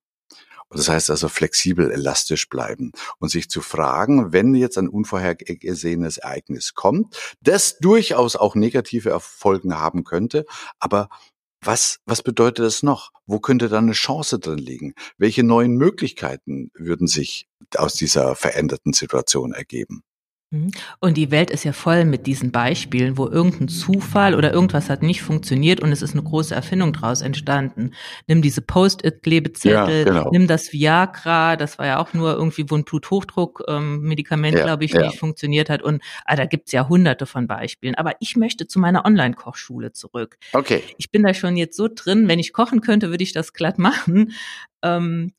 [0.70, 6.74] Das heißt also flexibel, elastisch bleiben und sich zu fragen, wenn jetzt ein unvorhergesehenes Ereignis
[6.74, 10.46] kommt, das durchaus auch negative Erfolgen haben könnte,
[10.78, 11.08] aber
[11.62, 13.10] was, was bedeutet das noch?
[13.26, 14.94] Wo könnte da eine Chance drin liegen?
[15.18, 20.02] Welche neuen Möglichkeiten würden sich aus dieser veränderten Situation ergeben?
[20.52, 20.72] Mhm.
[20.98, 25.00] Und die Welt ist ja voll mit diesen Beispielen, wo irgendein Zufall oder irgendwas hat
[25.00, 27.92] nicht funktioniert und es ist eine große Erfindung daraus entstanden.
[28.26, 30.30] Nimm diese Post-it-Klebezettel, ja, genau.
[30.32, 34.84] nimm das Viagra, das war ja auch nur irgendwie, wo ein Bluthochdruck-Medikament, ähm, ja, glaube
[34.84, 35.06] ich, ja.
[35.06, 35.82] nicht funktioniert hat.
[35.82, 37.94] Und ah, da gibt's ja hunderte von Beispielen.
[37.94, 40.36] Aber ich möchte zu meiner Online-Kochschule zurück.
[40.52, 40.82] Okay.
[40.98, 43.78] Ich bin da schon jetzt so drin, wenn ich kochen könnte, würde ich das glatt
[43.78, 44.32] machen.
[44.82, 45.32] Ähm,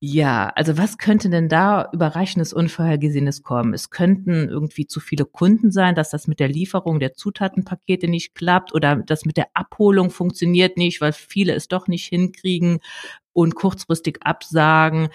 [0.00, 3.72] ja, also was könnte denn da überraschendes, unvorhergesehenes kommen?
[3.72, 8.34] Es könnten irgendwie zu viele Kunden sein, dass das mit der Lieferung der Zutatenpakete nicht
[8.34, 12.80] klappt oder das mit der Abholung funktioniert nicht, weil viele es doch nicht hinkriegen
[13.32, 15.08] und kurzfristig absagen.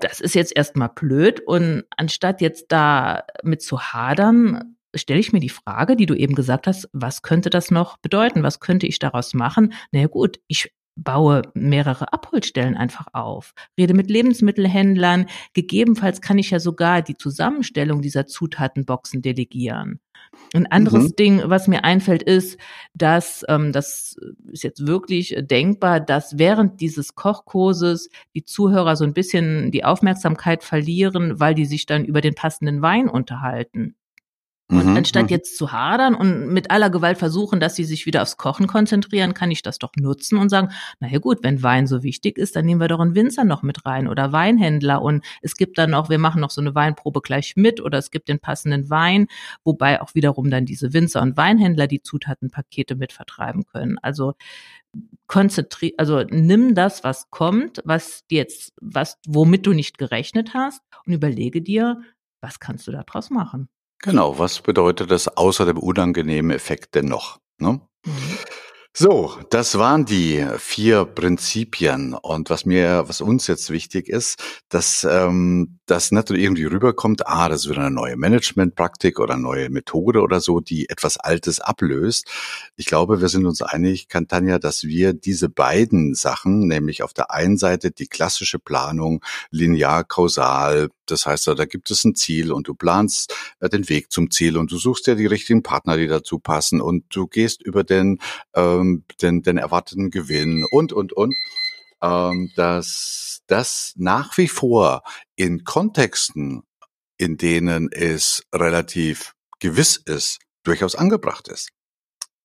[0.00, 5.40] Das ist jetzt erstmal blöd und anstatt jetzt da mit zu hadern, stelle ich mir
[5.40, 8.42] die Frage, die du eben gesagt hast, was könnte das noch bedeuten?
[8.42, 9.72] Was könnte ich daraus machen?
[9.92, 16.50] Na naja, gut, ich baue mehrere Abholstellen einfach auf, rede mit Lebensmittelhändlern, gegebenenfalls kann ich
[16.50, 20.00] ja sogar die Zusammenstellung dieser Zutatenboxen delegieren.
[20.54, 21.16] Ein anderes mhm.
[21.16, 22.58] Ding, was mir einfällt, ist,
[22.94, 24.16] dass ähm, das
[24.50, 30.64] ist jetzt wirklich denkbar, dass während dieses Kochkurses die Zuhörer so ein bisschen die Aufmerksamkeit
[30.64, 33.96] verlieren, weil die sich dann über den passenden Wein unterhalten.
[34.68, 35.28] Und mhm, anstatt mhm.
[35.28, 39.32] jetzt zu hadern und mit aller Gewalt versuchen, dass sie sich wieder aufs Kochen konzentrieren,
[39.32, 42.56] kann ich das doch nutzen und sagen, na ja gut, wenn Wein so wichtig ist,
[42.56, 45.90] dann nehmen wir doch einen Winzer noch mit rein oder Weinhändler und es gibt dann
[45.90, 49.28] noch, wir machen noch so eine Weinprobe gleich mit oder es gibt den passenden Wein,
[49.62, 53.98] wobei auch wiederum dann diese Winzer und Weinhändler die Zutatenpakete mit vertreiben können.
[54.02, 54.34] Also
[55.28, 61.12] konzentrier, also nimm das, was kommt, was jetzt, was, womit du nicht gerechnet hast und
[61.12, 62.00] überlege dir,
[62.40, 63.68] was kannst du daraus machen?
[64.02, 67.38] Genau, was bedeutet das außer dem unangenehmen Effekt denn noch?
[67.58, 67.80] Ne?
[68.04, 68.12] Mhm.
[68.98, 72.14] So, das waren die vier Prinzipien.
[72.14, 77.50] Und was mir, was uns jetzt wichtig ist, dass ähm, das nicht irgendwie rüberkommt, ah,
[77.50, 81.60] das ist wieder eine neue Managementpraktik oder eine neue Methode oder so, die etwas Altes
[81.60, 82.26] ablöst.
[82.76, 87.30] Ich glaube, wir sind uns einig, Kantanja, dass wir diese beiden Sachen, nämlich auf der
[87.30, 92.68] einen Seite die klassische Planung, linear, kausal, das heißt, da gibt es ein Ziel und
[92.68, 96.06] du planst äh, den Weg zum Ziel und du suchst ja die richtigen Partner, die
[96.06, 98.18] dazu passen und du gehst über den
[98.54, 101.34] ähm, den, den erwarteten Gewinn und, und, und,
[102.02, 105.02] ähm, dass das nach wie vor
[105.36, 106.62] in Kontexten,
[107.18, 111.70] in denen es relativ gewiss ist, durchaus angebracht ist.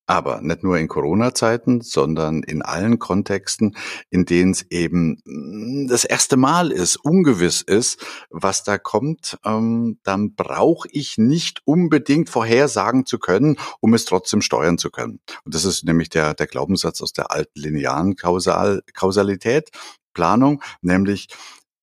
[0.06, 3.76] Aber nicht nur in Corona-Zeiten, sondern in allen Kontexten,
[4.10, 10.00] in denen es eben mm, das erste Mal ist, ungewiss ist, was da kommt, ähm,
[10.02, 15.20] dann brauche ich nicht unbedingt vorhersagen zu können, um es trotzdem steuern zu können.
[15.44, 19.70] Und das ist nämlich der, der Glaubenssatz aus der alten linearen Kausal, Kausalität,
[20.14, 21.28] Planung, nämlich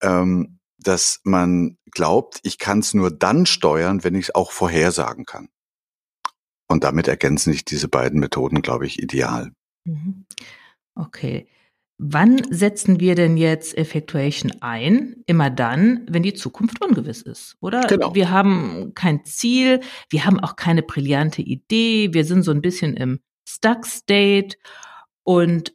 [0.01, 5.25] ähm, dass man glaubt, ich kann es nur dann steuern, wenn ich es auch vorhersagen
[5.25, 5.49] kann.
[6.69, 9.51] Und damit ergänzen sich diese beiden Methoden, glaube ich, ideal.
[9.85, 10.25] Mhm.
[10.95, 11.47] Okay.
[11.97, 15.17] Wann setzen wir denn jetzt Effectuation ein?
[15.25, 17.81] Immer dann, wenn die Zukunft ungewiss ist, oder?
[17.81, 18.15] Genau.
[18.15, 22.95] Wir haben kein Ziel, wir haben auch keine brillante Idee, wir sind so ein bisschen
[22.95, 24.55] im Stuck State
[25.23, 25.73] und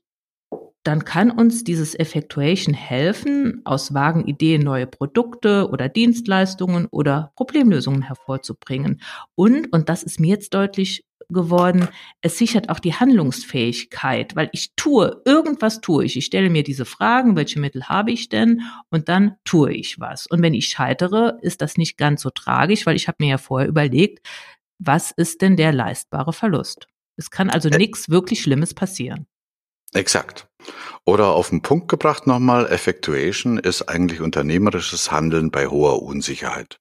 [0.85, 8.03] dann kann uns dieses Effectuation helfen, aus vagen Ideen neue Produkte oder Dienstleistungen oder Problemlösungen
[8.03, 9.01] hervorzubringen.
[9.35, 11.89] Und, und das ist mir jetzt deutlich geworden,
[12.21, 16.17] es sichert auch die Handlungsfähigkeit, weil ich tue, irgendwas tue ich.
[16.17, 18.61] Ich stelle mir diese Fragen, welche Mittel habe ich denn?
[18.91, 20.27] Und dann tue ich was.
[20.27, 23.39] Und wenn ich scheitere, ist das nicht ganz so tragisch, weil ich habe mir ja
[23.39, 24.27] vorher überlegt,
[24.79, 26.89] was ist denn der leistbare Verlust?
[27.17, 29.27] Es kann also nichts wirklich Schlimmes passieren.
[29.95, 30.47] Exakt.
[31.07, 36.79] Oder auf den Punkt gebracht nochmal, Effectuation ist eigentlich unternehmerisches Handeln bei hoher Unsicherheit.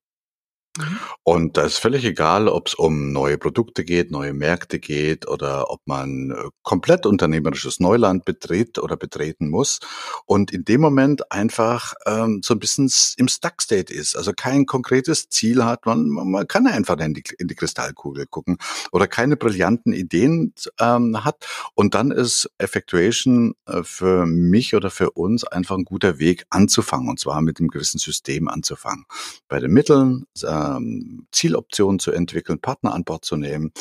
[0.78, 1.00] Mhm.
[1.24, 5.70] Und da ist völlig egal, ob es um neue Produkte geht, neue Märkte geht oder
[5.70, 9.80] ob man äh, komplett unternehmerisches Neuland betritt oder betreten muss
[10.26, 15.30] und in dem Moment einfach ähm, so ein bisschen im Stuck-State ist, also kein konkretes
[15.30, 18.58] Ziel hat, man, man kann einfach in die, in die Kristallkugel gucken
[18.92, 25.12] oder keine brillanten Ideen ähm, hat und dann ist Effectuation äh, für mich oder für
[25.12, 29.06] uns einfach ein guter Weg anzufangen und zwar mit einem gewissen System anzufangen.
[29.48, 33.72] Bei den Mitteln äh, ähm, Zieloptionen zu entwickeln, Partner an Bord zu nehmen.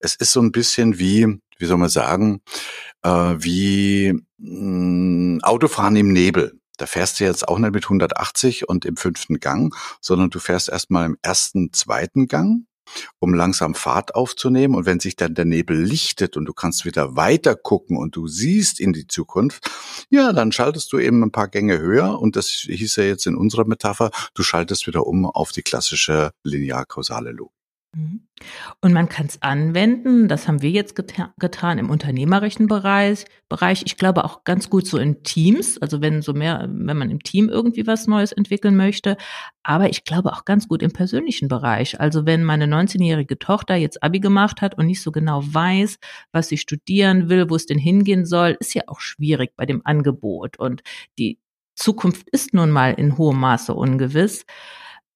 [0.00, 2.42] Es ist so ein bisschen wie, wie soll man sagen,
[3.02, 6.58] äh, wie mh, mm, Autofahren im Nebel.
[6.78, 10.68] Da fährst du jetzt auch nicht mit 180 und im fünften Gang, sondern du fährst
[10.68, 12.64] erstmal im ersten, zweiten Gang
[13.18, 14.74] um langsam Fahrt aufzunehmen.
[14.74, 18.26] Und wenn sich dann der Nebel lichtet und du kannst wieder weiter gucken und du
[18.28, 19.70] siehst in die Zukunft,
[20.10, 22.20] ja, dann schaltest du eben ein paar Gänge höher.
[22.20, 26.32] Und das hieß ja jetzt in unserer Metapher, du schaltest wieder um auf die klassische
[26.42, 27.61] linear-kausale Logik.
[27.94, 28.26] Mhm.
[28.80, 33.82] Und man kann es anwenden, das haben wir jetzt geta getan im unternehmerischen Bereich, Bereich.
[33.84, 37.22] Ich glaube auch ganz gut so in Teams, also wenn so mehr, wenn man im
[37.22, 39.16] Team irgendwie was Neues entwickeln möchte.
[39.62, 42.00] Aber ich glaube auch ganz gut im persönlichen Bereich.
[42.00, 45.98] Also wenn meine 19-jährige Tochter jetzt Abi gemacht hat und nicht so genau weiß,
[46.32, 49.82] was sie studieren will, wo es denn hingehen soll, ist ja auch schwierig bei dem
[49.84, 50.58] Angebot.
[50.58, 50.82] Und
[51.18, 51.38] die
[51.74, 54.46] Zukunft ist nun mal in hohem Maße ungewiss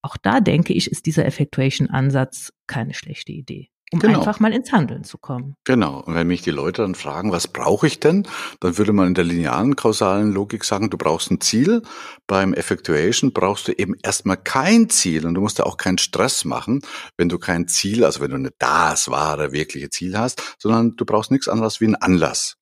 [0.06, 4.18] auch da denke ich, ist dieser Effectuation-Ansatz keine schlechte Idee um genau.
[4.18, 5.54] einfach mal ins Handeln zu kommen.
[5.64, 6.00] Genau.
[6.00, 8.26] Und wenn mich die Leute dann fragen, was brauche ich denn,
[8.60, 11.82] dann würde man in der linearen kausalen Logik sagen, du brauchst ein Ziel.
[12.26, 16.44] Beim Effectuation brauchst du eben erstmal kein Ziel und du musst ja auch keinen Stress
[16.44, 16.80] machen,
[17.16, 21.04] wenn du kein Ziel, also wenn du nicht das wahre, wirkliche Ziel hast, sondern du
[21.04, 22.56] brauchst nichts anderes wie einen Anlass.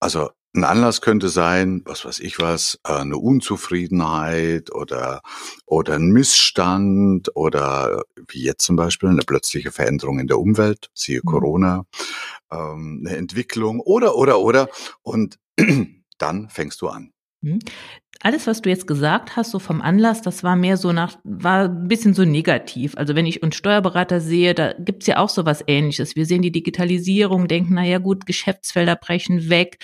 [0.00, 5.20] Also ein Anlass könnte sein, was weiß ich was, äh, eine Unzufriedenheit oder,
[5.66, 11.20] oder ein Missstand oder wie jetzt zum Beispiel eine plötzliche Veränderung in der Umwelt, siehe
[11.22, 11.28] mhm.
[11.28, 11.84] Corona,
[12.50, 14.68] ähm, eine Entwicklung oder, oder, oder.
[15.02, 15.38] Und
[16.18, 17.12] dann fängst du an.
[17.40, 17.60] Mhm.
[18.20, 21.66] Alles, was du jetzt gesagt hast, so vom Anlass, das war mehr so nach, war
[21.66, 22.96] ein bisschen so negativ.
[22.96, 26.16] Also wenn ich uns Steuerberater sehe, da gibt's ja auch so was ähnliches.
[26.16, 29.78] Wir sehen die Digitalisierung, denken, na ja gut, Geschäftsfelder brechen weg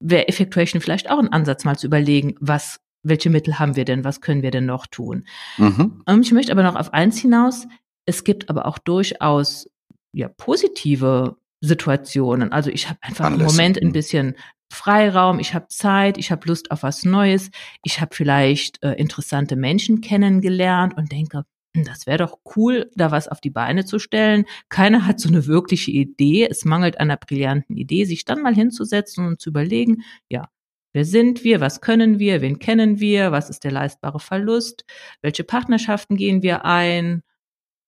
[0.00, 4.04] wäre Effectuation vielleicht auch ein Ansatz, mal zu überlegen, was, welche Mittel haben wir denn,
[4.04, 5.24] was können wir denn noch tun.
[5.58, 6.02] Mhm.
[6.06, 7.66] Ähm, ich möchte aber noch auf eins hinaus.
[8.06, 9.70] Es gibt aber auch durchaus
[10.12, 12.52] ja positive Situationen.
[12.52, 13.50] Also ich habe einfach Anlässe.
[13.50, 13.92] im Moment ein mhm.
[13.92, 14.36] bisschen
[14.72, 17.50] Freiraum, ich habe Zeit, ich habe Lust auf was Neues,
[17.82, 23.28] ich habe vielleicht äh, interessante Menschen kennengelernt und denke, das wäre doch cool, da was
[23.28, 24.44] auf die Beine zu stellen.
[24.68, 26.48] Keiner hat so eine wirkliche Idee.
[26.50, 30.48] Es mangelt einer brillanten Idee, sich dann mal hinzusetzen und zu überlegen, ja,
[30.92, 34.84] wer sind wir, was können wir, wen kennen wir, was ist der leistbare Verlust,
[35.22, 37.22] welche Partnerschaften gehen wir ein.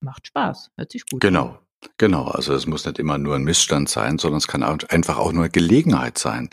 [0.00, 1.48] Macht Spaß, hört sich gut genau.
[1.48, 1.58] an.
[1.98, 5.32] Genau, also es muss nicht immer nur ein Missstand sein, sondern es kann einfach auch
[5.32, 6.48] nur Gelegenheit sein.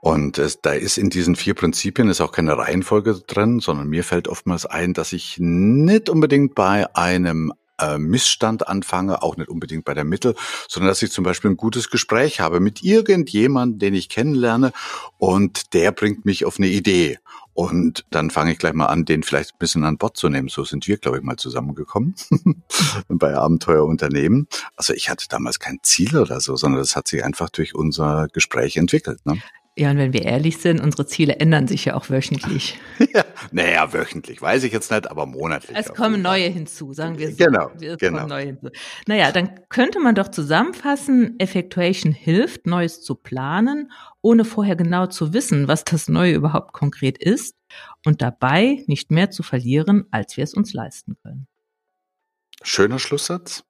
[0.00, 4.04] Und es, da ist in diesen vier Prinzipien ist auch keine Reihenfolge drin, sondern mir
[4.04, 9.84] fällt oftmals ein, dass ich nicht unbedingt bei einem äh, Missstand anfange, auch nicht unbedingt
[9.84, 10.34] bei der Mittel,
[10.68, 14.72] sondern dass ich zum Beispiel ein gutes Gespräch habe mit irgendjemandem, den ich kennenlerne
[15.16, 17.18] und der bringt mich auf eine Idee.
[17.54, 20.46] Und dann fange ich gleich mal an, den vielleicht ein bisschen an Bord zu nehmen.
[20.46, 22.14] So sind wir, glaube ich, mal zusammengekommen
[23.08, 24.46] bei Abenteuerunternehmen.
[24.76, 28.28] Also ich hatte damals kein Ziel oder so, sondern das hat sich einfach durch unser
[28.32, 29.26] Gespräch entwickelt.
[29.26, 29.42] Ne?
[29.78, 32.80] Ja, und wenn wir ehrlich sind, unsere Ziele ändern sich ja auch wöchentlich.
[33.14, 35.78] ja, naja, wöchentlich weiß ich jetzt nicht, aber monatlich.
[35.78, 37.36] Es kommen neue hinzu, sagen wir so.
[37.36, 38.26] Genau, es genau.
[38.26, 38.70] Neue hinzu.
[39.06, 45.32] Naja, dann könnte man doch zusammenfassen, Effectuation hilft, Neues zu planen, ohne vorher genau zu
[45.32, 47.54] wissen, was das Neue überhaupt konkret ist
[48.04, 51.46] und dabei nicht mehr zu verlieren, als wir es uns leisten können.
[52.64, 53.62] Schöner Schlusssatz.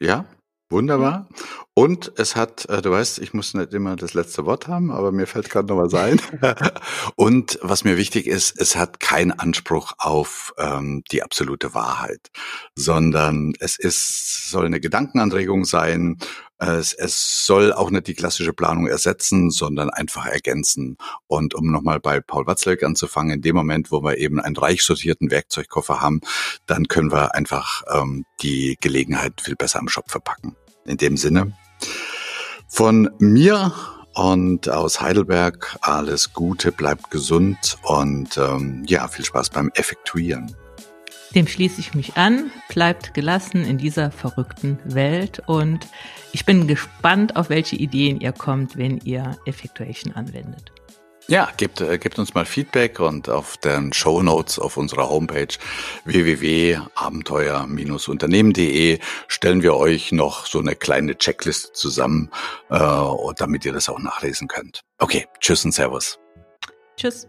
[0.00, 0.24] Ja,
[0.70, 1.28] Wunderbar.
[1.74, 5.12] Und es hat, äh, du weißt, ich muss nicht immer das letzte Wort haben, aber
[5.12, 6.20] mir fällt gerade noch was ein.
[7.16, 12.30] und was mir wichtig ist, es hat keinen Anspruch auf ähm, die absolute Wahrheit,
[12.74, 16.18] sondern es ist, soll eine Gedankenanregung sein.
[16.58, 20.96] Es, es soll auch nicht die klassische Planung ersetzen, sondern einfach ergänzen.
[21.26, 24.82] Und um nochmal bei Paul Watzlawick anzufangen, in dem Moment, wo wir eben einen reich
[24.82, 26.20] sortierten Werkzeugkoffer haben,
[26.66, 30.56] dann können wir einfach ähm, die Gelegenheit viel besser am Shop verpacken.
[30.86, 31.56] In dem Sinne,
[32.68, 33.72] von mir
[34.14, 40.54] und aus Heidelberg alles Gute, bleibt gesund und ähm, ja, viel Spaß beim Effektuieren.
[41.34, 42.52] Dem schließe ich mich an.
[42.68, 45.88] Bleibt gelassen in dieser verrückten Welt und
[46.34, 50.72] ich bin gespannt, auf welche Ideen ihr kommt, wenn ihr Effectuation anwendet.
[51.26, 55.48] Ja, gebt, äh, gebt uns mal Feedback und auf den Show Notes auf unserer Homepage
[56.04, 62.30] www.abenteuer-unternehmen.de stellen wir euch noch so eine kleine Checkliste zusammen,
[62.68, 63.00] äh,
[63.36, 64.82] damit ihr das auch nachlesen könnt.
[64.98, 66.18] Okay, tschüss und Servus.
[66.98, 67.26] Tschüss.